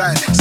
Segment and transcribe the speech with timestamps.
[0.00, 0.39] side.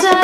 [0.00, 0.23] 真的。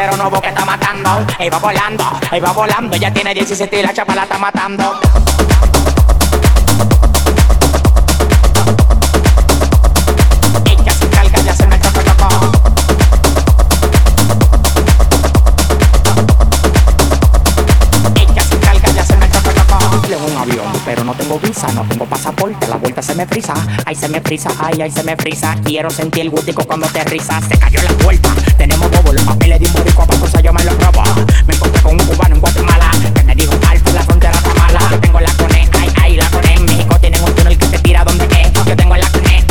[0.00, 1.26] Helicóptero nuevo que está matando.
[1.38, 5.00] Ahí va volando, ahí va volando, ya tiene 17 y la chapa la está matando.
[21.38, 23.54] Visa, no tengo pasaporte, la vuelta se me frisa,
[23.84, 25.54] ay se me frisa, ay ay se me frisa.
[25.64, 28.34] Quiero sentir el gustico cuando te risa, se cayó la vuelta.
[28.56, 31.02] Tenemos bobo, los papeles de un boricua, pa' cosa yo me los robo.
[31.46, 34.80] Me encontré con un cubano en Guatemala, que me dijo alto la frontera está mala.
[35.00, 38.04] Tengo la cone, ay ay la cone, en México tienen un túnel que te tira
[38.04, 38.52] donde es.
[38.52, 39.44] Yo tengo la cone,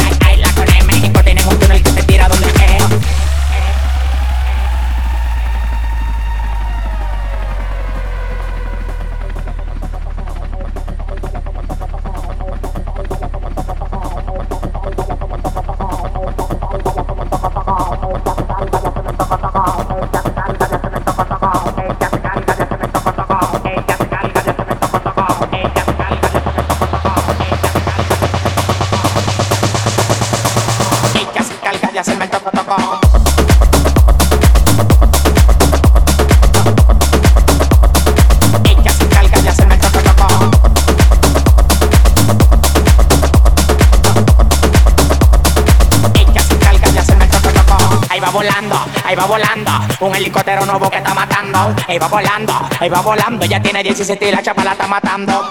[49.30, 51.76] volando, un helicóptero nuevo que está matando.
[51.88, 55.48] Ahí va volando, ahí va volando, ya tiene 17 y la chapa la está matando.